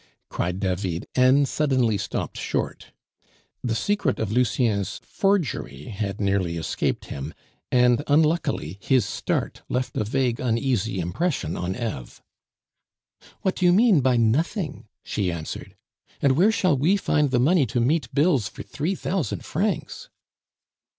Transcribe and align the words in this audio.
cried 0.29 0.59
David, 0.59 1.05
and 1.13 1.47
suddenly 1.47 1.95
stopped 1.95 2.35
short. 2.35 2.87
The 3.63 3.75
secret 3.75 4.17
of 4.17 4.31
Lucien's 4.31 4.99
forgery 5.03 5.89
had 5.89 6.19
nearly 6.19 6.57
escaped 6.57 7.05
him, 7.05 7.35
and, 7.71 8.03
unluckily, 8.07 8.79
his 8.81 9.05
start 9.05 9.61
left 9.69 9.95
a 9.95 10.03
vague, 10.03 10.39
uneasy 10.39 10.99
impression 10.99 11.55
on 11.55 11.75
Eve. 11.75 12.19
"What 13.43 13.57
do 13.57 13.63
you 13.67 13.73
mean 13.73 14.01
by 14.01 14.17
nothing?" 14.17 14.87
she 15.03 15.31
answered. 15.31 15.75
"And 16.19 16.31
where 16.35 16.51
shall 16.51 16.75
we 16.75 16.97
find 16.97 17.29
the 17.29 17.39
money 17.39 17.67
to 17.67 17.79
meet 17.79 18.11
bills 18.11 18.47
for 18.47 18.63
three 18.63 18.95
thousand 18.95 19.45
francs?" 19.45 20.09